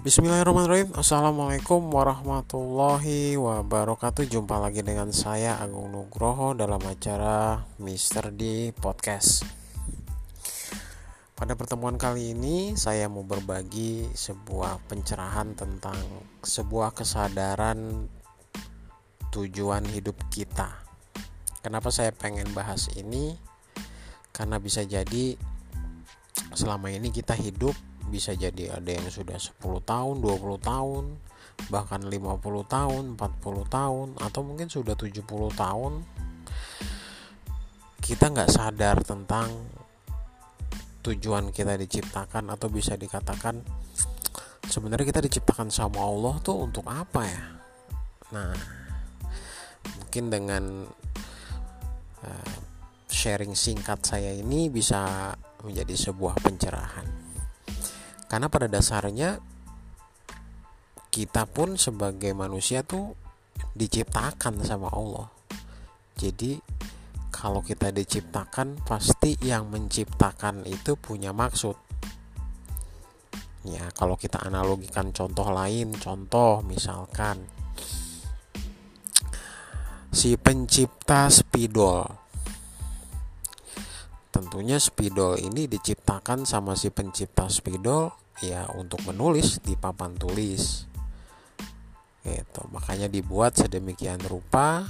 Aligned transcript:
Bismillahirrahmanirrahim. 0.00 0.96
Assalamualaikum 0.96 1.92
warahmatullahi 1.92 3.36
wabarakatuh. 3.36 4.24
Jumpa 4.32 4.56
lagi 4.56 4.80
dengan 4.80 5.12
saya 5.12 5.60
Agung 5.60 5.92
Nugroho 5.92 6.56
dalam 6.56 6.80
acara 6.88 7.68
Mister 7.76 8.32
di 8.32 8.72
Podcast. 8.72 9.44
Pada 11.36 11.52
pertemuan 11.52 12.00
kali 12.00 12.32
ini 12.32 12.72
saya 12.80 13.12
mau 13.12 13.28
berbagi 13.28 14.08
sebuah 14.16 14.80
pencerahan 14.88 15.52
tentang 15.52 16.00
sebuah 16.48 16.96
kesadaran 16.96 18.08
tujuan 19.36 19.84
hidup 19.84 20.16
kita. 20.32 20.80
Kenapa 21.60 21.92
saya 21.92 22.08
pengen 22.16 22.48
bahas 22.56 22.88
ini? 22.96 23.36
Karena 24.32 24.56
bisa 24.56 24.80
jadi 24.80 25.36
selama 26.56 26.88
ini 26.88 27.12
kita 27.12 27.36
hidup 27.36 27.76
bisa 28.10 28.34
jadi 28.34 28.74
ada 28.74 28.90
yang 28.90 29.06
sudah 29.06 29.38
10 29.38 29.56
tahun 29.86 30.14
20 30.18 30.58
tahun 30.60 31.04
bahkan 31.68 32.00
50 32.08 32.40
tahun 32.64 33.02
40 33.20 33.68
tahun 33.68 34.08
atau 34.16 34.40
mungkin 34.40 34.72
sudah 34.72 34.96
70 34.96 35.20
tahun. 35.52 35.92
Kita 38.00 38.32
nggak 38.32 38.50
sadar 38.50 38.96
tentang 39.04 39.52
tujuan 41.04 41.52
kita 41.52 41.76
diciptakan 41.76 42.48
atau 42.52 42.68
bisa 42.72 42.96
dikatakan 42.96 43.60
sebenarnya 44.64 45.06
kita 45.12 45.20
diciptakan 45.24 45.68
sama 45.68 46.00
Allah 46.00 46.40
tuh 46.40 46.64
untuk 46.64 46.88
apa 46.88 47.22
ya? 47.28 47.44
Nah 48.32 48.56
mungkin 50.00 50.24
dengan 50.32 50.64
uh, 52.24 52.56
sharing 53.06 53.52
singkat 53.52 54.00
saya 54.02 54.32
ini 54.32 54.72
bisa 54.72 55.32
menjadi 55.60 55.92
sebuah 56.08 56.40
pencerahan 56.40 57.19
karena 58.30 58.46
pada 58.46 58.70
dasarnya 58.70 59.42
kita 61.10 61.50
pun 61.50 61.74
sebagai 61.74 62.30
manusia 62.30 62.86
tuh 62.86 63.18
diciptakan 63.74 64.62
sama 64.62 64.86
Allah. 64.94 65.26
Jadi 66.14 66.62
kalau 67.34 67.58
kita 67.58 67.90
diciptakan 67.90 68.86
pasti 68.86 69.34
yang 69.42 69.66
menciptakan 69.66 70.62
itu 70.62 70.94
punya 70.94 71.34
maksud. 71.34 71.74
Ya 73.66 73.90
kalau 73.98 74.14
kita 74.14 74.38
analogikan 74.46 75.10
contoh 75.10 75.50
lain 75.50 75.90
contoh 75.98 76.62
misalkan 76.62 77.42
si 80.14 80.38
pencipta 80.38 81.26
spidol 81.26 82.19
tentunya 84.40 84.80
spidol 84.80 85.36
ini 85.36 85.68
diciptakan 85.68 86.48
sama 86.48 86.72
si 86.72 86.88
pencipta 86.88 87.44
spidol 87.52 88.08
ya 88.40 88.64
untuk 88.72 89.04
menulis 89.04 89.60
di 89.60 89.76
papan 89.76 90.16
tulis. 90.16 90.88
Gitu. 92.24 92.62
Makanya 92.72 93.12
dibuat 93.12 93.60
sedemikian 93.60 94.24
rupa 94.24 94.88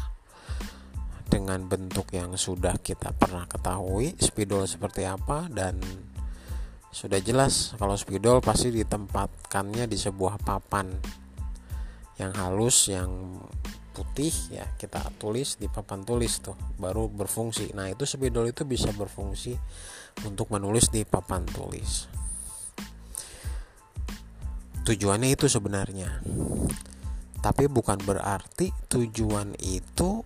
dengan 1.27 1.67
bentuk 1.67 2.15
yang 2.15 2.39
sudah 2.39 2.79
kita 2.79 3.11
pernah 3.11 3.51
ketahui 3.51 4.15
spidol 4.23 4.71
seperti 4.71 5.03
apa 5.07 5.51
dan 5.51 5.83
sudah 6.91 7.19
jelas 7.19 7.75
kalau 7.79 7.95
spidol 7.99 8.43
pasti 8.43 8.71
ditempatkannya 8.71 9.87
di 9.87 9.99
sebuah 9.99 10.43
papan 10.43 10.91
yang 12.19 12.35
halus 12.35 12.91
yang 12.91 13.39
putih 13.91 14.31
ya 14.55 14.65
kita 14.79 15.03
tulis 15.19 15.59
di 15.59 15.67
papan 15.67 16.07
tulis 16.07 16.39
tuh 16.41 16.55
baru 16.79 17.11
berfungsi. 17.11 17.75
Nah 17.75 17.91
itu 17.91 18.07
spidol 18.07 18.49
itu 18.51 18.63
bisa 18.63 18.95
berfungsi 18.95 19.59
untuk 20.27 20.55
menulis 20.55 20.89
di 20.89 21.03
papan 21.03 21.43
tulis. 21.45 22.07
Tujuannya 24.87 25.35
itu 25.35 25.47
sebenarnya. 25.51 26.23
Tapi 27.41 27.65
bukan 27.67 27.99
berarti 28.01 28.71
tujuan 28.89 29.57
itu 29.61 30.23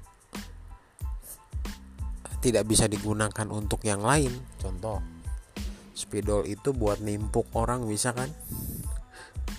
tidak 2.45 2.65
bisa 2.69 2.85
digunakan 2.85 3.49
untuk 3.49 3.81
yang 3.89 4.05
lain. 4.05 4.31
Contoh 4.61 5.01
spidol 5.97 6.45
itu 6.45 6.77
buat 6.77 7.01
nimpuk 7.01 7.49
orang 7.57 7.89
bisa 7.89 8.13
kan? 8.13 8.29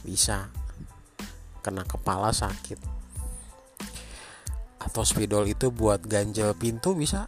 Bisa. 0.06 0.54
Kena 1.66 1.82
kepala 1.82 2.30
sakit 2.30 2.95
atau 4.86 5.02
spidol 5.02 5.50
itu 5.50 5.74
buat 5.74 6.06
ganjel 6.06 6.54
pintu 6.54 6.94
bisa? 6.94 7.28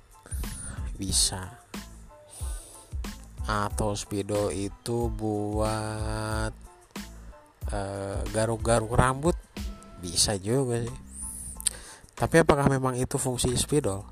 Bisa. 0.95 1.66
Atau 3.47 3.97
spidol 3.97 4.53
itu 4.53 5.09
buat 5.09 6.67
Eh, 7.67 8.19
garuk-garuk 8.31 8.96
rambut? 8.96 9.35
Bisa 10.00 10.40
juga 10.40 10.88
sih. 10.88 10.97
Tapi 12.16 12.35
apakah 12.40 12.72
memang 12.72 12.96
itu 12.96 13.19
fungsi 13.19 13.51
spidol? 13.59 14.07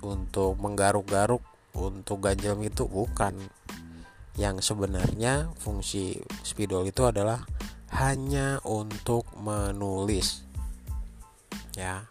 Untuk 0.00 0.56
menggaruk-garuk 0.56 1.44
untuk 1.76 2.24
ganjel 2.24 2.56
itu 2.64 2.88
bukan. 2.88 3.36
Yang 4.40 4.72
sebenarnya 4.72 5.52
fungsi 5.60 6.24
spidol 6.40 6.88
itu 6.88 7.04
adalah 7.04 7.44
hanya 8.00 8.56
untuk 8.64 9.28
menulis 9.36 10.45
ya. 11.76 12.08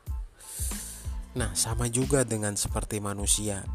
Nah 1.36 1.52
sama 1.58 1.92
juga 1.92 2.24
dengan 2.24 2.56
seperti 2.56 3.04
manusia. 3.04 3.66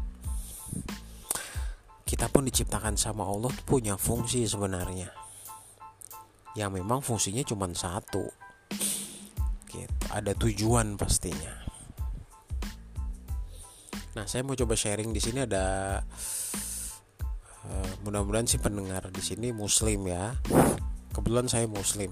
Kita 2.07 2.27
pun 2.27 2.47
diciptakan 2.47 2.97
sama 2.97 3.27
Allah 3.27 3.53
punya 3.67 3.95
fungsi 3.99 4.43
sebenarnya. 4.47 5.11
Yang 6.57 6.71
memang 6.81 6.99
fungsinya 7.05 7.43
cuma 7.45 7.69
satu. 7.71 8.25
Gitu. 9.71 9.87
ada 10.11 10.35
tujuan 10.35 10.99
pastinya. 10.99 11.55
Nah 14.11 14.27
saya 14.27 14.43
mau 14.43 14.59
coba 14.59 14.75
sharing 14.75 15.15
di 15.15 15.23
sini 15.23 15.47
ada 15.47 15.95
uh, 17.63 17.91
mudah-mudahan 18.03 18.43
sih 18.51 18.59
pendengar 18.59 19.07
di 19.07 19.23
sini 19.23 19.55
muslim 19.55 20.11
ya. 20.11 20.35
Kebetulan 21.15 21.47
saya 21.47 21.71
muslim. 21.71 22.11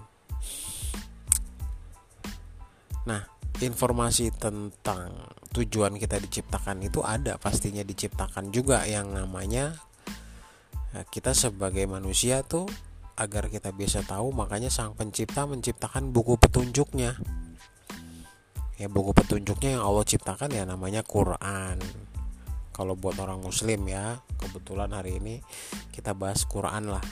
Nah 3.03 3.38
informasi 3.59 4.31
tentang 4.35 5.11
tujuan 5.51 5.99
kita 5.99 6.21
diciptakan 6.21 6.85
itu 6.85 7.03
ada 7.03 7.35
pastinya 7.35 7.83
diciptakan 7.83 8.53
juga. 8.53 8.85
Yang 8.87 9.07
namanya 9.19 9.65
eh, 10.95 11.05
kita 11.07 11.35
sebagai 11.35 11.83
manusia 11.89 12.45
tuh 12.45 12.69
agar 13.19 13.51
kita 13.51 13.75
bisa 13.75 13.99
tahu 13.99 14.31
makanya 14.31 14.71
sang 14.71 14.95
pencipta 14.95 15.43
menciptakan 15.43 16.15
buku 16.15 16.39
petunjuknya. 16.39 17.19
Ya 18.79 18.87
buku 18.87 19.11
petunjuknya 19.11 19.75
yang 19.75 19.83
Allah 19.83 20.07
ciptakan 20.07 20.55
ya 20.55 20.63
namanya 20.63 21.03
Quran. 21.03 21.83
Kalau 22.71 22.95
buat 22.95 23.19
orang 23.19 23.43
muslim 23.43 23.91
ya 23.91 24.23
kebetulan 24.39 24.95
hari 24.95 25.19
ini 25.19 25.43
kita 25.91 26.15
bahas 26.15 26.47
Quran 26.47 26.87
lah. 26.87 27.03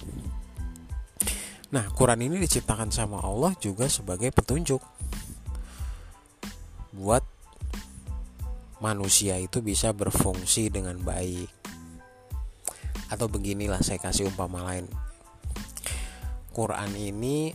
Nah 1.75 1.83
Quran 1.91 2.23
ini 2.23 2.39
diciptakan 2.39 2.87
sama 2.95 3.19
Allah 3.19 3.51
juga 3.59 3.91
sebagai 3.91 4.31
petunjuk 4.31 4.79
buat 6.97 7.21
manusia 8.81 9.37
itu 9.37 9.61
bisa 9.61 9.93
berfungsi 9.93 10.73
dengan 10.73 10.97
baik 11.01 11.49
atau 13.07 13.31
beginilah 13.31 13.79
saya 13.85 14.01
kasih 14.01 14.27
umpama 14.27 14.65
lain 14.67 14.89
Quran 16.57 16.91
ini 16.97 17.53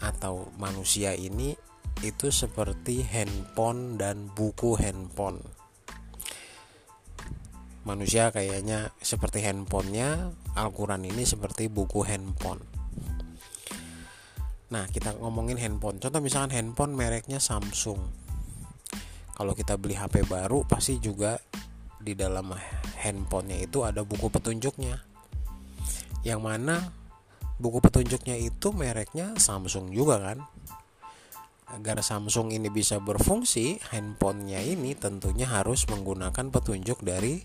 atau 0.00 0.48
manusia 0.56 1.12
ini 1.12 1.52
itu 2.04 2.28
seperti 2.28 3.00
handphone 3.04 3.96
dan 3.96 4.28
buku 4.32 4.76
handphone. 4.76 5.40
Manusia 7.86 8.34
kayaknya 8.34 8.90
seperti 8.98 9.46
handphonenya, 9.46 10.34
Al-Quran 10.58 11.06
ini 11.06 11.22
seperti 11.22 11.70
buku 11.70 12.02
handphone. 12.02 12.75
Nah, 14.66 14.90
kita 14.90 15.14
ngomongin 15.22 15.62
handphone. 15.62 16.02
Contoh 16.02 16.18
misalkan 16.18 16.50
handphone 16.50 16.98
mereknya 16.98 17.38
Samsung. 17.38 18.02
Kalau 19.36 19.52
kita 19.54 19.78
beli 19.78 19.94
HP 19.94 20.26
baru, 20.26 20.66
pasti 20.66 20.98
juga 20.98 21.38
di 22.02 22.18
dalam 22.18 22.50
handphonenya 22.98 23.68
itu 23.68 23.86
ada 23.86 24.02
buku 24.02 24.26
petunjuknya. 24.26 24.98
Yang 26.26 26.40
mana 26.42 26.76
buku 27.62 27.78
petunjuknya 27.78 28.36
itu 28.36 28.74
mereknya 28.74 29.38
Samsung 29.38 29.94
juga 29.94 30.20
kan 30.20 30.38
agar 31.66 31.98
Samsung 31.98 32.54
ini 32.54 32.70
bisa 32.70 33.02
berfungsi 33.02 33.82
handphonenya 33.90 34.62
ini 34.62 34.94
tentunya 34.94 35.50
harus 35.50 35.82
menggunakan 35.90 36.52
petunjuk 36.52 37.02
dari 37.02 37.42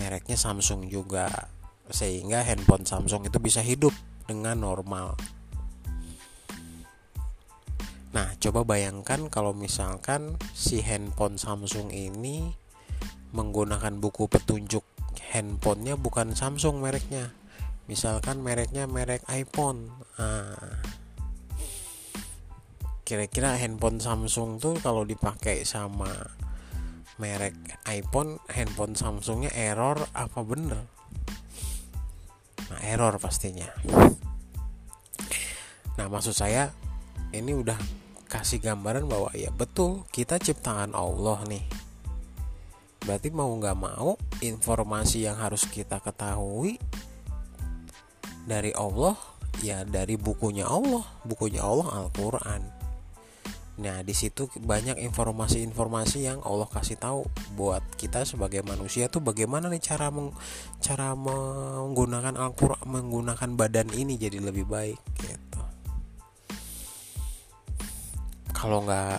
mereknya 0.00 0.34
Samsung 0.34 0.90
juga 0.90 1.30
sehingga 1.92 2.42
handphone 2.42 2.82
Samsung 2.82 3.30
itu 3.30 3.38
bisa 3.38 3.62
hidup 3.62 3.94
dengan 4.26 4.58
normal 4.58 5.14
Nah, 8.14 8.30
coba 8.38 8.62
bayangkan 8.62 9.26
kalau 9.26 9.50
misalkan 9.50 10.38
si 10.54 10.78
handphone 10.86 11.34
Samsung 11.34 11.90
ini 11.90 12.54
menggunakan 13.34 13.98
buku 13.98 14.30
petunjuk 14.30 14.86
handphonenya 15.34 15.98
bukan 15.98 16.38
Samsung 16.38 16.78
mereknya, 16.78 17.34
misalkan 17.90 18.38
mereknya 18.38 18.86
merek 18.86 19.26
iPhone. 19.26 19.90
Nah, 20.14 20.54
kira-kira 23.02 23.58
handphone 23.58 23.98
Samsung 23.98 24.62
tuh 24.62 24.78
kalau 24.78 25.02
dipakai 25.02 25.66
sama 25.66 26.14
merek 27.18 27.58
iPhone 27.90 28.38
handphone 28.46 28.94
Samsungnya 28.94 29.50
error 29.58 29.98
apa 30.14 30.38
bener? 30.46 30.86
Nah 32.70 32.80
error 32.86 33.18
pastinya. 33.18 33.66
Nah 35.98 36.06
maksud 36.06 36.34
saya 36.34 36.70
ini 37.34 37.54
udah 37.54 38.03
kasih 38.34 38.58
gambaran 38.58 39.06
bahwa 39.06 39.30
ya 39.30 39.54
betul 39.54 40.02
kita 40.10 40.42
ciptaan 40.42 40.90
Allah 40.90 41.38
nih 41.46 41.62
berarti 43.06 43.30
mau 43.30 43.54
nggak 43.54 43.78
mau 43.78 44.18
informasi 44.42 45.30
yang 45.30 45.38
harus 45.38 45.62
kita 45.70 46.02
ketahui 46.02 46.82
dari 48.42 48.74
Allah 48.74 49.14
ya 49.62 49.86
dari 49.86 50.18
bukunya 50.18 50.66
Allah 50.66 51.06
bukunya 51.22 51.62
Allah 51.62 52.02
Al-Quran 52.02 52.84
Nah, 53.74 54.06
di 54.06 54.14
situ 54.14 54.46
banyak 54.54 55.02
informasi-informasi 55.02 56.30
yang 56.30 56.38
Allah 56.46 56.70
kasih 56.70 56.94
tahu 56.94 57.26
buat 57.58 57.82
kita 57.98 58.22
sebagai 58.22 58.62
manusia 58.62 59.10
tuh 59.10 59.18
bagaimana 59.18 59.66
nih 59.66 59.82
cara 59.82 60.14
meng, 60.14 60.30
cara 60.78 61.18
menggunakan 61.18 62.38
Al-Qur'an 62.38 62.86
menggunakan 62.86 63.50
badan 63.58 63.90
ini 63.90 64.14
jadi 64.14 64.38
lebih 64.38 64.70
baik 64.70 64.98
gitu. 65.26 65.53
Kalau 68.64 68.80
nggak 68.80 69.18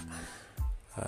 e, 0.97 1.03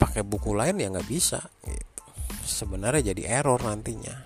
pakai 0.00 0.24
buku 0.24 0.56
lain 0.56 0.80
ya 0.80 0.88
nggak 0.88 1.04
bisa 1.04 1.44
gitu. 1.68 2.04
Sebenarnya 2.40 3.12
jadi 3.12 3.44
error 3.44 3.60
nantinya. 3.60 4.16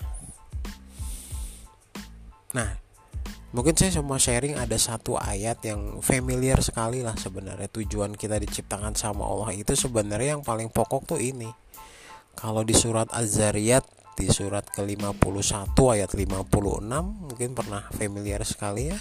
Nah, 2.54 2.70
mungkin 3.50 3.74
saya 3.74 3.98
cuma 3.98 4.22
sharing 4.22 4.54
ada 4.54 4.78
satu 4.78 5.18
ayat 5.18 5.58
yang 5.66 5.98
familiar 5.98 6.62
sekali 6.62 7.02
lah 7.02 7.18
sebenarnya 7.18 7.66
tujuan 7.74 8.14
kita 8.14 8.38
diciptakan 8.38 8.94
sama 8.94 9.26
Allah 9.26 9.50
itu 9.56 9.74
sebenarnya 9.74 10.38
yang 10.38 10.44
paling 10.46 10.70
pokok 10.70 11.16
tuh 11.16 11.20
ini 11.20 11.50
kalau 12.36 12.62
di 12.62 12.76
surat 12.76 13.08
Az-Zariyat 13.08 13.86
di 14.16 14.28
surat 14.28 14.64
ke-51 14.68 15.72
ayat 15.72 16.10
56 16.12 16.84
mungkin 17.00 17.50
pernah 17.52 17.84
familiar 17.96 18.44
sekali 18.44 18.92
ya 18.92 18.98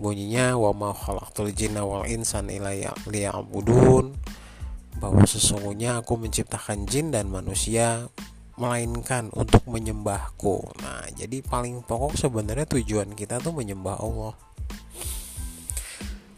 bunyinya 0.00 0.56
wa 0.56 0.72
ma 0.72 0.90
khalaqtul 0.96 1.52
jinna 1.52 1.84
wal 1.84 2.08
insan 2.08 2.48
illa 2.48 2.72
liya'budun 3.04 4.16
bahwa 4.96 5.22
sesungguhnya 5.28 6.00
aku 6.00 6.16
menciptakan 6.16 6.88
jin 6.88 7.12
dan 7.12 7.28
manusia 7.28 8.08
melainkan 8.60 9.32
untuk 9.32 9.64
menyembahku. 9.64 10.76
Nah, 10.84 11.08
jadi 11.16 11.40
paling 11.40 11.80
pokok 11.80 12.16
sebenarnya 12.16 12.68
tujuan 12.68 13.16
kita 13.16 13.40
tuh 13.40 13.56
menyembah 13.56 13.96
Allah. 13.96 14.36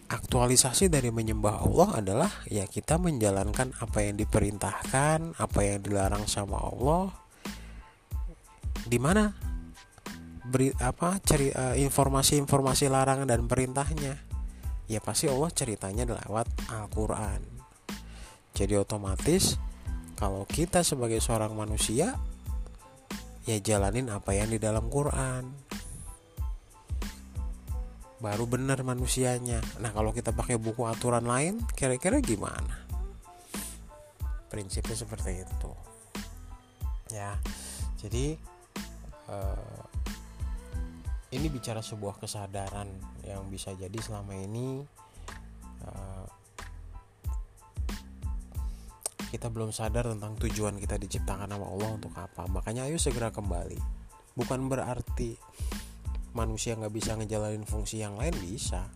Aktualisasi 0.07 0.87
dari 0.87 1.11
menyembah 1.11 1.67
Allah 1.67 1.89
adalah 1.99 2.31
ya 2.47 2.69
kita 2.71 3.01
menjalankan 3.01 3.75
apa 3.81 3.99
yang 4.07 4.15
diperintahkan, 4.21 5.35
apa 5.41 5.61
yang 5.67 5.83
dilarang 5.83 6.29
sama 6.31 6.63
Allah. 6.63 7.11
Di 8.87 9.03
mana 9.03 9.52
beri 10.43 10.75
apa 10.83 11.23
cari 11.23 11.51
uh, 11.55 11.79
informasi-informasi 11.79 12.91
larangan 12.91 13.29
dan 13.29 13.47
perintahnya? 13.47 14.19
Ya 14.91 14.99
pasti 14.99 15.31
Allah 15.31 15.51
ceritanya 15.55 16.05
lewat 16.05 16.49
Al-Qur'an. 16.69 17.41
Jadi 18.53 18.75
otomatis 18.77 19.57
kalau 20.19 20.47
kita 20.47 20.87
sebagai 20.87 21.19
seorang 21.19 21.57
manusia 21.57 22.15
ya 23.43 23.59
jalanin 23.59 24.07
apa 24.07 24.39
yang 24.39 24.55
di 24.55 24.63
dalam 24.63 24.87
Quran 24.87 25.51
baru 28.23 28.47
benar 28.47 28.87
manusianya 28.87 29.59
nah 29.83 29.91
kalau 29.91 30.15
kita 30.15 30.31
pakai 30.31 30.63
buku 30.63 30.87
aturan 30.87 31.27
lain 31.27 31.59
kira-kira 31.75 32.23
gimana 32.23 32.87
prinsipnya 34.47 34.95
seperti 34.95 35.43
itu 35.43 35.73
ya 37.11 37.35
jadi 37.99 38.39
uh, 39.27 39.82
ini 41.33 41.49
bicara 41.49 41.81
sebuah 41.81 42.21
kesadaran 42.21 42.89
yang 43.25 43.49
bisa 43.49 43.73
jadi 43.73 43.97
selama 43.97 44.37
ini 44.37 44.85
uh, 45.89 46.29
kita 49.33 49.49
belum 49.49 49.73
sadar 49.73 50.13
tentang 50.13 50.37
tujuan 50.37 50.77
kita 50.77 51.01
diciptakan 51.01 51.49
sama 51.49 51.65
Allah 51.65 51.91
untuk 51.97 52.13
apa. 52.13 52.45
Makanya 52.53 52.85
ayo 52.85 53.01
segera 53.01 53.33
kembali. 53.33 53.81
Bukan 54.37 54.69
berarti 54.69 55.33
manusia 56.37 56.77
nggak 56.77 56.93
bisa 56.93 57.17
ngejalanin 57.17 57.65
fungsi 57.65 58.05
yang 58.05 58.21
lain 58.21 58.37
bisa. 58.45 58.93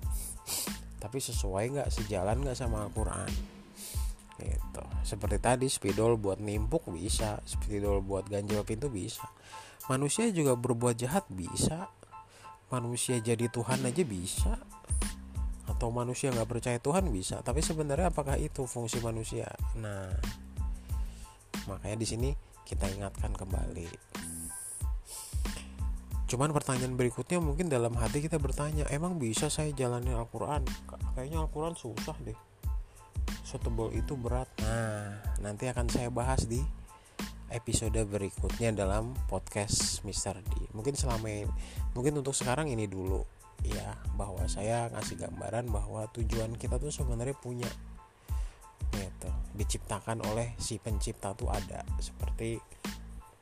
Tapi 1.01 1.19
sesuai 1.25 1.81
nggak 1.81 1.89
sejalan 1.89 2.45
nggak 2.45 2.57
sama 2.57 2.85
Al-Quran? 2.85 3.33
Gitu. 4.37 4.85
Seperti 5.09 5.41
tadi 5.41 5.73
spidol 5.73 6.21
buat 6.21 6.37
nimpuk 6.37 6.85
bisa. 6.93 7.41
Spidol 7.49 8.05
buat 8.05 8.29
ganjel 8.29 8.61
pintu 8.69 8.93
bisa. 8.93 9.25
Manusia 9.89 10.29
juga 10.37 10.53
berbuat 10.53 11.01
jahat 11.01 11.25
bisa 11.33 11.89
manusia 12.71 13.19
jadi 13.23 13.47
Tuhan 13.47 13.83
aja 13.87 14.03
bisa. 14.03 14.55
Atau 15.67 15.93
manusia 15.93 16.33
nggak 16.33 16.49
percaya 16.49 16.79
Tuhan 16.79 17.11
bisa. 17.11 17.43
Tapi 17.43 17.61
sebenarnya 17.61 18.11
apakah 18.11 18.39
itu 18.39 18.65
fungsi 18.65 19.03
manusia? 19.03 19.51
Nah 19.79 20.11
makanya 21.67 21.99
di 21.99 22.07
sini 22.07 22.31
kita 22.67 22.87
ingatkan 22.91 23.35
kembali. 23.35 23.89
Cuman 26.27 26.51
pertanyaan 26.51 26.99
berikutnya 26.99 27.39
mungkin 27.39 27.71
dalam 27.71 27.95
hati 27.95 28.19
kita 28.19 28.43
bertanya 28.43 28.83
emang 28.91 29.23
bisa 29.23 29.47
saya 29.47 29.71
jalani 29.71 30.11
Al-Quran? 30.11 30.67
Kayaknya 31.15 31.39
Al-Quran 31.47 31.79
susah 31.79 32.19
deh. 32.27 32.35
Setebal 33.47 33.95
itu 33.95 34.19
berat. 34.19 34.51
Nah 34.59 35.23
nanti 35.39 35.71
akan 35.71 35.87
saya 35.87 36.11
bahas 36.11 36.51
di 36.51 36.59
episode 37.51 37.99
berikutnya 38.07 38.75
dalam 38.75 39.15
podcast 39.31 40.03
Mr. 40.03 40.43
D. 40.43 40.71
Mungkin 40.75 40.99
selama 40.99 41.27
ini, 41.31 41.47
mungkin 41.95 42.19
untuk 42.19 42.35
sekarang 42.35 42.67
ini 42.67 42.91
dulu 42.91 43.23
ya 43.63 43.97
bahwa 44.19 44.45
saya 44.51 44.91
ngasih 44.93 45.17
gambaran 45.17 45.71
bahwa 45.71 46.07
tujuan 46.13 46.55
kita 46.59 46.77
tuh 46.77 46.91
sebenarnya 46.91 47.37
punya 47.39 47.71
gitu. 48.95 49.31
Diciptakan 49.57 50.27
oleh 50.27 50.59
si 50.59 50.77
pencipta 50.83 51.33
tuh 51.33 51.49
ada 51.51 51.87
seperti 52.03 52.59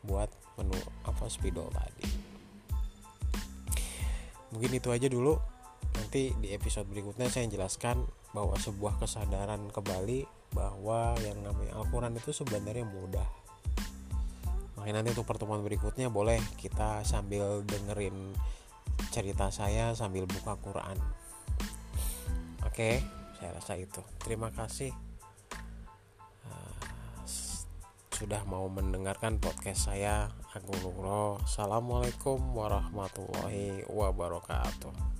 buat 0.04 0.28
menu 0.60 0.76
apa 1.08 1.24
spidol 1.26 1.72
tadi. 1.72 2.06
Mungkin 4.54 4.70
itu 4.70 4.88
aja 4.92 5.08
dulu. 5.10 5.34
Nanti 5.94 6.34
di 6.42 6.50
episode 6.50 6.90
berikutnya 6.90 7.30
saya 7.30 7.46
jelaskan 7.46 8.02
bahwa 8.34 8.58
sebuah 8.58 8.98
kesadaran 8.98 9.70
kembali 9.70 10.26
bahwa 10.54 11.14
yang 11.22 11.38
namanya 11.42 11.78
Al-Quran 11.78 12.18
itu 12.18 12.30
sebenarnya 12.34 12.86
mudah 12.86 13.43
makanya 14.84 15.00
nanti 15.00 15.16
untuk 15.16 15.24
pertemuan 15.24 15.64
berikutnya 15.64 16.12
boleh 16.12 16.36
kita 16.60 17.00
sambil 17.08 17.64
dengerin 17.64 18.36
cerita 19.08 19.48
saya 19.48 19.96
sambil 19.96 20.28
buka 20.28 20.60
Quran. 20.60 21.00
Oke, 22.68 23.00
saya 23.40 23.56
rasa 23.56 23.80
itu. 23.80 24.04
Terima 24.20 24.52
kasih 24.52 24.92
uh, 26.44 26.76
sudah 28.12 28.44
mau 28.44 28.68
mendengarkan 28.68 29.40
podcast 29.40 29.88
saya. 29.88 30.28
Aku 30.52 30.76
Nugro. 30.84 31.40
Assalamualaikum 31.40 32.44
warahmatullahi 32.52 33.88
wabarakatuh. 33.88 35.13